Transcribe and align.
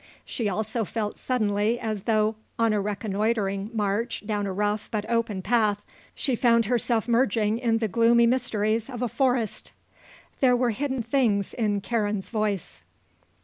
She 0.25 0.49
also 0.49 0.83
felt 0.83 1.19
suddenly 1.19 1.79
as 1.79 2.05
though, 2.05 2.33
on 2.57 2.73
a 2.73 2.81
reconnoitring 2.81 3.69
march 3.71 4.23
down 4.25 4.47
a 4.47 4.51
rough 4.51 4.89
but 4.89 5.07
open 5.07 5.43
path, 5.43 5.83
she 6.15 6.35
found 6.35 6.65
herself 6.65 7.07
merging 7.07 7.59
in 7.59 7.77
the 7.77 7.87
gloomy 7.87 8.25
mysteries 8.25 8.89
of 8.89 9.03
a 9.03 9.07
forest. 9.07 9.73
There 10.39 10.55
were 10.55 10.71
hidden 10.71 11.03
things 11.03 11.53
in 11.53 11.81
Karen's 11.81 12.31
voice. 12.31 12.81